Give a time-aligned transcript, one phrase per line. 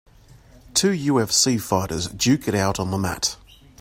[0.73, 3.37] Two UFC fighters duke it out on the mat.